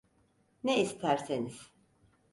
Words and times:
Ne 0.63 0.81
isterseniz. 0.81 1.71